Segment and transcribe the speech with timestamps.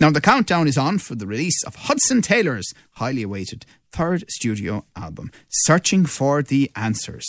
[0.00, 4.86] Now, the countdown is on for the release of Hudson Taylor's highly awaited third studio
[4.96, 7.26] album, Searching for the Answers.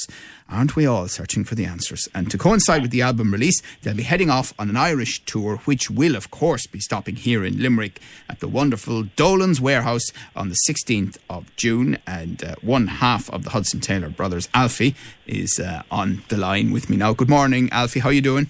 [0.48, 2.08] Aren't we all searching for the answers?
[2.16, 5.58] And to coincide with the album release, they'll be heading off on an Irish tour,
[5.66, 8.00] which will, of course, be stopping here in Limerick
[8.30, 11.98] at the wonderful Dolan's Warehouse on the 16th of June.
[12.08, 14.96] And uh, one half of the Hudson Taylor brothers, Alfie,
[15.28, 17.12] is uh, on the line with me now.
[17.12, 18.00] Good morning, Alfie.
[18.00, 18.50] How are you doing?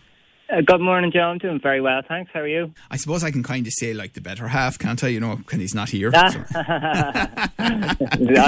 [0.52, 1.22] Uh, good morning, Joe.
[1.22, 2.30] I'm doing very well, thanks.
[2.34, 2.74] How are you?
[2.90, 5.08] I suppose I can kind of say like the better half, can't I?
[5.08, 6.12] You know, when he's not here.
[6.16, 6.26] I'll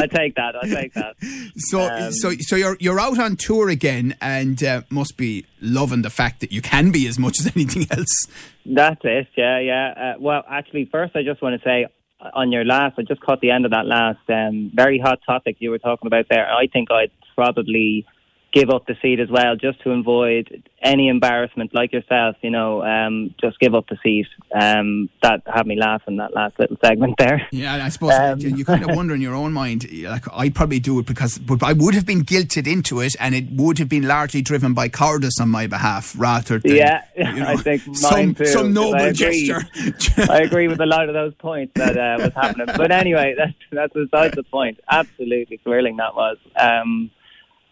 [0.09, 0.53] take that.
[0.62, 1.16] I'll take that.
[1.55, 6.02] So, Um, so, so you're you're out on tour again, and uh, must be loving
[6.02, 8.27] the fact that you can be as much as anything else.
[8.65, 9.27] That's it.
[9.38, 9.93] Yeah, yeah.
[9.95, 11.85] Uh, well, actually, first, I just want to say
[12.20, 15.20] uh, on your last, I just caught the end of that last um, very hot
[15.26, 16.48] topic you were talking about there.
[16.51, 18.05] I think I'd probably
[18.54, 22.35] give up the seat as well, just to avoid any embarrassment, like yourself.
[22.41, 24.27] You know, um, just give up the seat.
[24.54, 27.48] Um, that had me laughing that last little segment there.
[27.51, 29.87] Yeah, I suppose Um, you, kind of wonder in your own mind.
[29.91, 33.34] Like I probably do it because, but I would have been guilted into it, and
[33.34, 37.24] it would have been largely driven by cowardice on my behalf, rather than Yeah, you
[37.40, 39.48] know, I think some too, some I noble agree.
[39.48, 40.31] gesture.
[40.31, 42.68] I agree with a lot of those points that uh, was happening.
[42.77, 44.79] But anyway, that's that's beside the point.
[44.91, 46.37] Absolutely thrilling that was.
[46.55, 47.09] Um,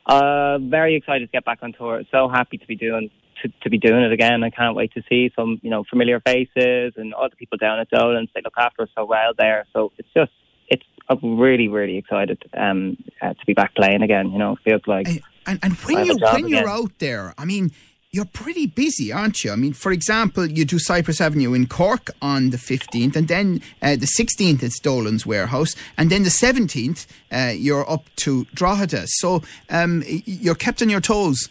[0.05, 2.03] uh, very excited to get back on tour.
[2.11, 3.09] So happy to be doing
[3.41, 4.43] to, to be doing it again.
[4.43, 7.79] I can't wait to see some you know familiar faces and all the people down
[7.79, 8.29] at Dolan's.
[8.33, 9.65] They look after us so well there.
[9.73, 10.31] So it's just
[10.67, 14.31] it's I'm really really excited um, uh, to be back playing again.
[14.31, 15.07] You know, it feels like
[15.47, 17.71] And, and, when you when you're out there, I mean,
[18.11, 19.51] you're pretty busy, aren't you?
[19.51, 23.61] I mean, for example, you do Cypress Avenue in Cork on the 15th, and then
[23.81, 29.03] uh, the 16th it's Dolan's Warehouse, and then the 17th uh, you're up to Drogheda.
[29.05, 31.49] So um, you're kept on your toes.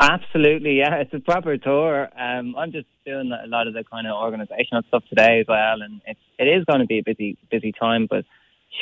[0.00, 0.94] Absolutely, yeah.
[0.94, 2.08] It's a proper tour.
[2.16, 5.82] Um, I'm just doing a lot of the kind of organisational stuff today as well,
[5.82, 8.06] and it's it is going to be a busy busy time.
[8.08, 8.24] But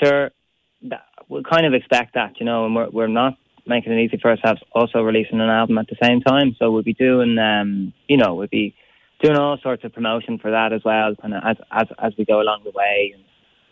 [0.03, 0.31] sure,
[0.83, 3.39] that, we'll kind of expect that, you know, and we're we're not
[3.69, 4.61] making it easy for ourselves.
[4.73, 8.35] Also releasing an album at the same time, so we'll be doing, um, you know,
[8.35, 8.75] we'll be
[9.23, 12.25] doing all sorts of promotion for that as well, kind of as as as we
[12.25, 13.13] go along the way.
[13.15, 13.25] And,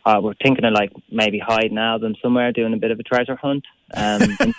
[0.06, 3.34] uh, we're thinking of like maybe hiding albums somewhere, doing a bit of a treasure
[3.34, 3.64] hunt
[3.94, 4.54] um, in,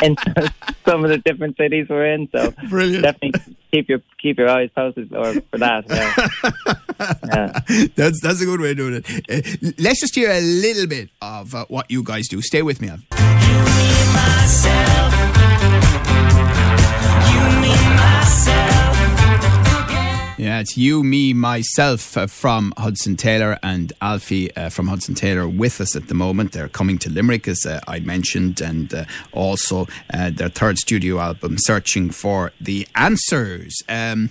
[0.00, 0.16] in
[0.86, 2.28] some of the different cities we're in.
[2.32, 3.02] So Brilliant.
[3.02, 5.84] definitely keep your keep your eyes posted or for that.
[5.88, 7.16] Yeah.
[7.26, 7.86] yeah.
[7.96, 9.08] That's that's a good way of doing it.
[9.28, 12.40] Uh, let's just hear a little bit of uh, what you guys do.
[12.40, 12.90] Stay with me.
[12.90, 14.11] Al.
[20.38, 25.48] Yeah, it's you, me, myself uh, from Hudson Taylor and Alfie uh, from Hudson Taylor
[25.48, 26.50] with us at the moment.
[26.50, 31.20] They're coming to Limerick, as uh, I mentioned, and uh, also uh, their third studio
[31.20, 33.82] album, Searching for the Answers.
[33.88, 34.30] Um,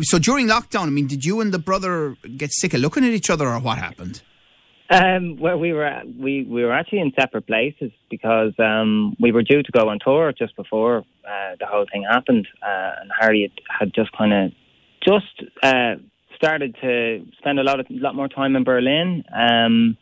[0.00, 3.10] so during lockdown, I mean, did you and the brother get sick of looking at
[3.10, 4.22] each other, or what happened?
[4.90, 9.42] Um, well, we were we we were actually in separate places because um, we were
[9.42, 13.42] due to go on tour just before uh, the whole thing happened, uh, and Harry
[13.42, 14.52] had, had just kind of
[15.06, 15.96] just uh,
[16.36, 19.98] started to spend a lot of lot more time in Berlin, um,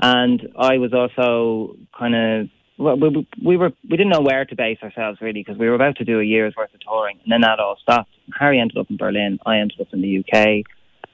[0.00, 2.48] and I was also kind of.
[2.80, 5.74] Well, we, we were we didn't know where to base ourselves really because we were
[5.74, 8.12] about to do a year's worth of touring and then that all stopped.
[8.38, 10.64] Harry ended up in Berlin, I ended up in the UK,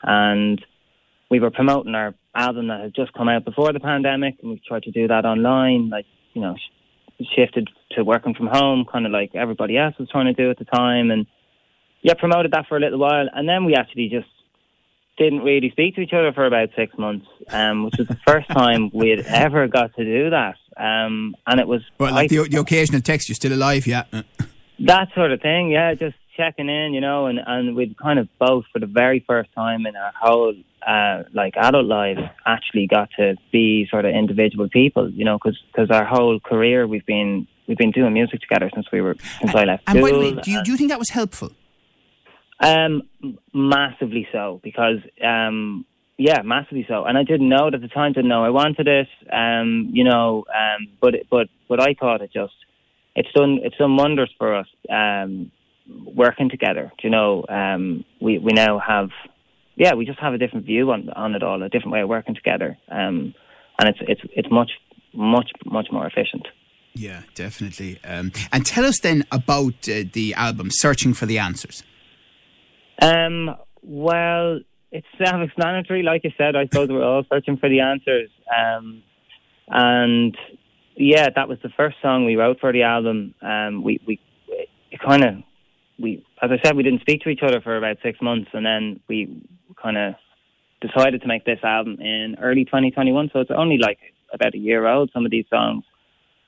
[0.03, 0.63] and
[1.35, 4.63] we were promoting our album that had just come out before the pandemic, and we
[4.69, 9.05] tried to do that online, like you know, sh- shifted to working from home, kind
[9.05, 11.27] of like everybody else was trying to do at the time, and
[12.03, 14.29] yeah, promoted that for a little while, and then we actually just
[15.19, 18.49] didn't really speak to each other for about six months, um, which was the first
[18.51, 22.37] time we had ever got to do that, um, and it was Well, like I-
[22.37, 24.05] the, the occasional text, you're still alive, yeah.
[24.81, 28.29] That sort of thing, yeah, just checking in, you know, and, and we'd kind of
[28.39, 30.55] both for the very first time in our whole
[30.87, 35.91] uh, like adult lives actually got to be sort of individual people, you know, because
[35.91, 39.65] our whole career we've been we've been doing music together since we were since I
[39.65, 40.21] left And by the school.
[40.21, 41.53] way, do you, do you think that was helpful?
[42.61, 43.03] Um,
[43.53, 45.85] massively so because um,
[46.17, 47.05] yeah, massively so.
[47.05, 48.13] And I didn't know it at the time.
[48.13, 49.09] Didn't know I wanted it.
[49.33, 52.55] Um, you know, um, but but but I thought it just
[53.17, 54.69] it's done it's done wonders for us.
[54.89, 55.51] Um,
[55.87, 56.93] working together.
[56.99, 57.45] Do you know?
[57.49, 59.11] Um, we we now have
[59.77, 62.09] yeah, we just have a different view on on it all, a different way of
[62.09, 62.79] working together.
[62.91, 63.35] Um,
[63.79, 64.73] and it's it's it's much
[65.13, 66.47] much much more efficient.
[66.95, 67.99] Yeah, definitely.
[68.05, 71.83] Um, and tell us then about uh, the album, Searching for the Answers.
[73.03, 74.61] Um, well,
[74.93, 76.05] it's self-explanatory.
[76.05, 78.31] Like I said, I suppose we're all searching for the answers.
[78.57, 79.03] Um,
[79.67, 80.37] and
[80.97, 83.35] yeah, that was the first song we wrote for the album.
[83.43, 84.21] Um, we we
[84.93, 85.35] it kind of
[86.05, 88.65] we as I said we didn't speak to each other for about six months, and
[88.65, 89.43] then we
[89.83, 90.15] kind of
[90.81, 93.31] decided to make this album in early 2021.
[93.33, 93.99] So it's only like
[94.33, 95.11] about a year old.
[95.13, 95.85] Some of these songs,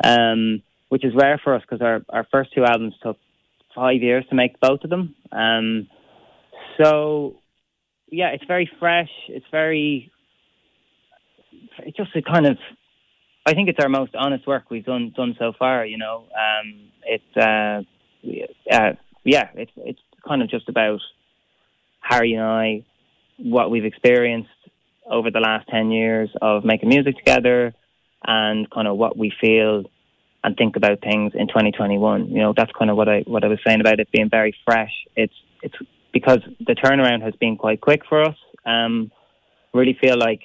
[0.05, 3.17] um, which is rare for us because our our first two albums took
[3.75, 5.15] five years to make both of them.
[5.33, 5.89] Um,
[6.81, 7.37] so
[8.09, 9.11] yeah, it's very fresh.
[9.29, 10.13] It's very
[11.79, 12.59] it's just a kind of
[13.47, 15.87] I think it's our most honest work we've done done so far.
[15.87, 17.83] You know, um, it's uh,
[18.73, 18.93] uh,
[19.27, 21.01] yeah, it's it's kind of just about
[22.01, 22.85] Harry and I,
[23.39, 24.51] what we've experienced
[25.11, 27.75] over the last ten years of making music together,
[28.25, 29.85] and kind of what we feel
[30.45, 32.29] and think about things in 2021.
[32.29, 34.55] You know, that's kind of what I what I was saying about it being very
[34.65, 34.93] fresh.
[35.17, 35.75] It's it's
[36.13, 38.37] because the turnaround has been quite quick for us.
[38.65, 39.11] Um,
[39.75, 40.41] really feel like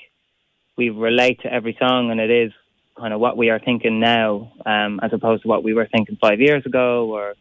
[0.75, 2.51] we relate to every song, and it is
[2.97, 6.17] kind of what we are thinking now, um, as opposed to what we were thinking
[6.19, 7.35] five years ago or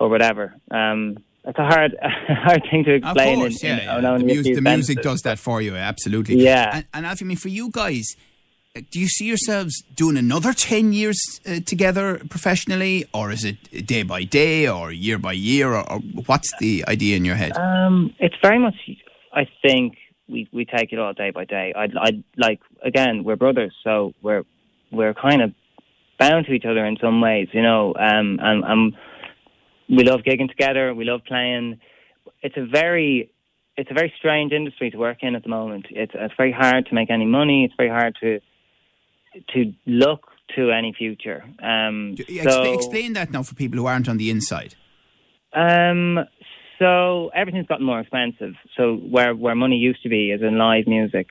[0.00, 0.54] or whatever.
[0.70, 1.96] Um, it's a hard
[2.28, 3.34] hard thing to explain.
[3.34, 4.18] Of course, in, yeah, in, yeah.
[4.18, 6.36] The, music, the music does that for you, absolutely.
[6.42, 6.70] Yeah.
[6.74, 8.16] And, and Alfie, I mean, for you guys,
[8.76, 13.86] uh, do you see yourselves doing another 10 years uh, together professionally, or is it
[13.86, 17.56] day by day, or year by year, or, or what's the idea in your head?
[17.56, 18.74] Um, it's very much.
[19.32, 19.96] I think
[20.28, 21.72] we we take it all day by day.
[21.76, 24.44] I I like again, we're brothers, so we're
[24.92, 25.52] we're kind of
[26.18, 27.94] bound to each other in some ways, you know.
[27.94, 28.92] Um, and and
[29.96, 30.94] we love gigging together.
[30.94, 31.80] We love playing.
[32.42, 33.30] It's a very
[33.76, 35.86] it's a very strange industry to work in at the moment.
[35.90, 37.64] It's it's very hard to make any money.
[37.64, 38.40] It's very hard to
[39.54, 40.22] to look
[40.56, 41.44] to any future.
[41.62, 44.74] Um, Do- so, Expla- explain that now for people who aren't on the inside.
[45.52, 46.18] um,
[46.78, 48.54] so everything's gotten more expensive.
[48.76, 51.26] So where where money used to be is in live music.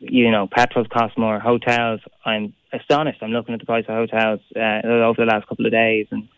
[0.00, 1.38] You know, petrols cost more.
[1.40, 2.00] Hotels.
[2.24, 3.18] I'm astonished.
[3.22, 6.28] I'm looking at the price of hotels uh, over the last couple of days, and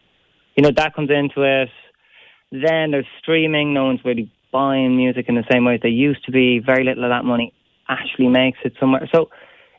[0.57, 1.71] you know that comes into it.
[2.51, 3.73] Then there's streaming.
[3.73, 6.59] No one's really buying music in the same way as they used to be.
[6.59, 7.55] Very little of that money
[7.89, 9.09] actually makes it somewhere.
[9.13, 9.31] So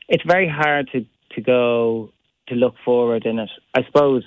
[0.10, 1.06] it's very hard to
[1.36, 2.12] to go
[2.48, 3.50] to look forward in it.
[3.75, 4.24] I suppose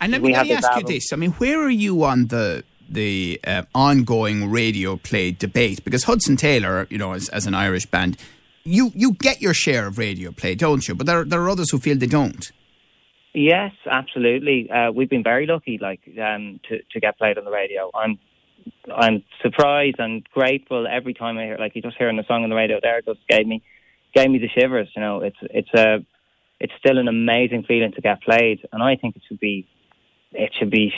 [0.00, 2.64] And let me, let me ask you this: I mean, where are you on the
[2.88, 5.84] the uh, ongoing radio play debate?
[5.84, 8.16] Because Hudson Taylor, you know, as, as an Irish band,
[8.64, 10.94] you you get your share of radio play, don't you?
[10.94, 12.50] But there there are others who feel they don't.
[13.36, 14.70] Yes, absolutely.
[14.70, 17.90] Uh, we've been very lucky, like um, to to get played on the radio.
[17.94, 18.18] I'm
[18.90, 22.48] I'm surprised and grateful every time I hear, like you just hearing the song on
[22.48, 22.80] the radio.
[22.82, 23.62] There, just gave me
[24.14, 24.88] gave me the shivers.
[24.96, 25.98] You know, it's it's a
[26.60, 29.68] it's still an amazing feeling to get played, and I think it should be
[30.32, 30.90] it should be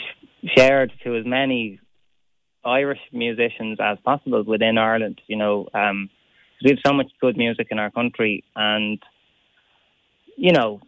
[0.55, 1.81] shared to as many
[2.63, 5.19] Irish musicians as possible within Ireland.
[5.27, 6.09] You know, um,
[6.63, 8.97] we have so much good music in our country, and
[10.37, 10.79] you know,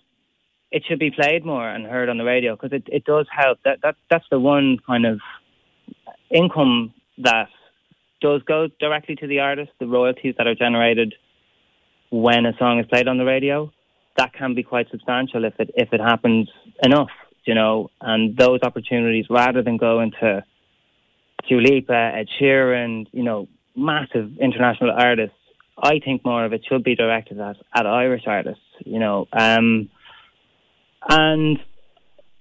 [0.72, 3.60] it should be played more and heard on the radio because it, it does help.
[3.66, 5.20] That that that's the one kind of
[6.30, 7.50] income that
[8.22, 9.72] does go directly to the artist.
[9.80, 11.14] The royalties that are generated
[12.10, 13.72] when a song is played on the radio,
[14.18, 16.50] that can be quite substantial if it if it happens
[16.84, 17.12] enough,
[17.46, 17.90] you know.
[18.00, 20.44] And those opportunities, rather than going to
[21.50, 25.36] Dua Lipa, Ed Sheeran, you know, massive international artists,
[25.82, 29.28] I think more of it should be directed at, at Irish artists, you know.
[29.34, 29.90] Um,
[31.10, 31.60] and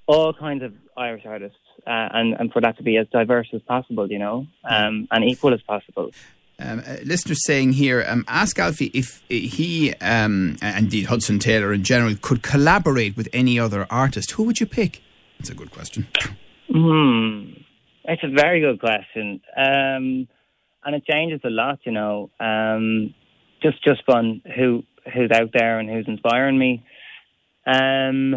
[0.06, 3.62] all kinds of Irish artists, uh, and, and for that to be as diverse as
[3.62, 6.10] possible, you know, um, and equal as possible.
[6.58, 11.72] Um, uh, listeners saying here, um, ask Alfie if he, um, and indeed Hudson Taylor
[11.72, 14.32] in general, could collaborate with any other artist.
[14.32, 15.02] Who would you pick?
[15.38, 16.06] That's a good question.
[16.70, 17.52] Hmm,
[18.04, 20.28] it's a very good question, um,
[20.84, 22.30] and it changes a lot, you know.
[22.38, 23.14] Um,
[23.62, 24.82] just just on who
[25.14, 26.84] who's out there and who's inspiring me.
[27.70, 28.36] Um,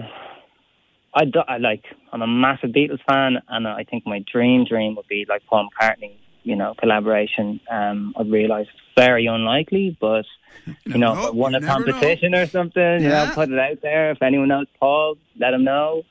[1.14, 1.86] I, do, I like.
[2.12, 5.70] I'm a massive Beatles fan, and I think my dream dream would be like Paul
[5.70, 6.18] McCartney.
[6.44, 7.62] You know, collaboration.
[7.72, 10.26] Um, I realise it's very unlikely, but
[10.86, 11.32] you know, know.
[11.32, 11.92] won a never know.
[11.94, 14.12] competition or something, you know, put it out there.
[14.12, 16.04] If anyone knows Paul, let him know.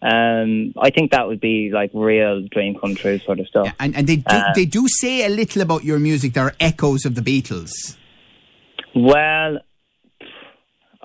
[0.00, 3.74] Um, I think that would be like real dream come true sort of stuff.
[3.78, 6.34] And, and they, do, Uh, they do say a little about your music.
[6.34, 7.96] There are echoes of the Beatles.
[8.94, 9.58] Well,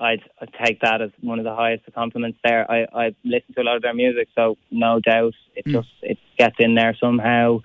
[0.00, 2.68] I'd, I'd take that as one of the highest compliments there.
[2.70, 5.72] I, I listen to a lot of their music, so no doubt it Hmm.
[5.76, 7.60] just it gets in there somehow.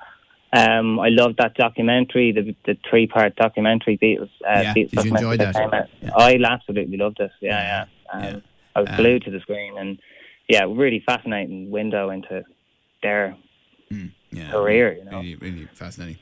[0.54, 4.30] Um, I love that documentary, the the three part documentary Beatles.
[4.46, 5.90] Uh, Yeah, Beatles did you enjoy documentary that?
[6.02, 6.12] Yeah.
[6.16, 7.32] I absolutely loved it.
[7.42, 7.86] Yeah, yeah.
[8.14, 8.40] Um, Yeah.
[8.76, 9.98] I was Um, glued to the screen, and
[10.50, 12.44] yeah, really fascinating window into
[13.02, 13.36] their
[14.52, 14.98] career.
[14.98, 16.18] You know, really, really fascinating.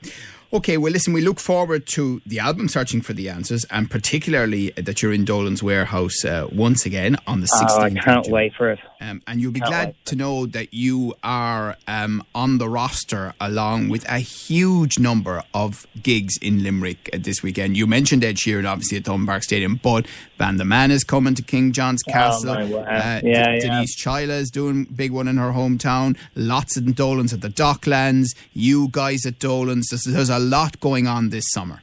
[0.53, 4.69] Okay, well, listen, we look forward to the album Searching for the Answers, and particularly
[4.77, 7.67] that you're in Dolan's Warehouse uh, once again on the 16th.
[7.71, 8.79] oh, I can't wait for it.
[9.01, 13.33] Um, and you'll be Can't glad to know that you are um, on the roster
[13.41, 17.75] along with a huge number of gigs in Limerick uh, this weekend.
[17.75, 20.05] You mentioned Ed Sheeran, obviously, at Park Stadium, but
[20.37, 22.51] Van the Man is coming to King John's Castle.
[22.51, 22.77] Oh, my.
[22.77, 23.59] Uh, Yeah, D- yeah.
[23.59, 26.15] Denise Chaila is doing big one in her hometown.
[26.35, 28.27] Lots of Dolan's at the Docklands.
[28.53, 29.89] You guys at Dolan's.
[29.89, 31.81] There's, there's a lot going on this summer.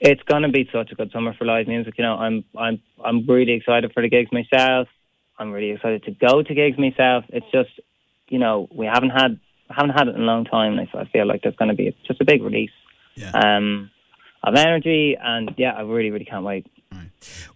[0.00, 1.94] It's gonna be such a good summer for live music.
[1.98, 4.88] You know, I'm I'm I'm really excited for the gigs myself.
[5.38, 7.24] I'm really excited to go to gigs myself.
[7.30, 7.70] It's just,
[8.28, 10.78] you know, we haven't had haven't had it in a long time.
[10.78, 12.70] and So I feel like there's going to be just a big release
[13.16, 13.30] Yeah.
[13.32, 13.90] um,
[14.42, 16.66] of energy, and yeah, I really really can't wait.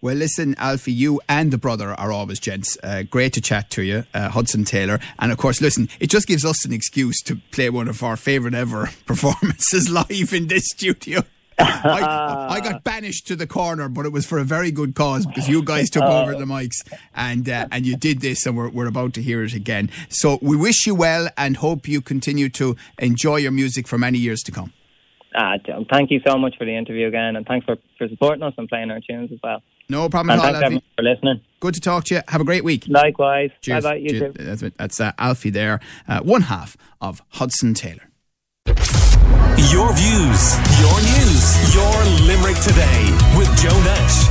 [0.01, 2.77] Well, listen, Alfie, you and the brother are always gents.
[2.83, 4.99] Uh, great to chat to you, uh, Hudson Taylor.
[5.19, 8.17] And of course, listen, it just gives us an excuse to play one of our
[8.17, 11.21] favourite ever performances live in this studio.
[11.61, 15.25] I, I got banished to the corner, but it was for a very good cause
[15.25, 18.69] because you guys took over the mics and uh, and you did this, and we're,
[18.69, 19.89] we're about to hear it again.
[20.07, 24.19] So we wish you well and hope you continue to enjoy your music for many
[24.19, 24.71] years to come.
[25.35, 25.57] Uh,
[25.91, 28.67] thank you so much for the interview again, and thanks for, for supporting us and
[28.67, 29.61] playing our tunes as well.
[29.87, 30.85] No problem And at all, thanks Alfie.
[30.95, 31.41] for listening.
[31.59, 32.21] Good to talk to you.
[32.27, 32.85] Have a great week.
[32.87, 33.49] Likewise.
[33.49, 33.83] Bye Cheers.
[33.83, 33.95] bye.
[33.95, 34.35] You Cheers.
[34.35, 34.43] too.
[34.43, 38.09] That's, that's uh, Alfie there, uh, one half of Hudson Taylor.
[39.69, 41.93] Your views, your news, your
[42.25, 44.29] Limerick today with Joe Nash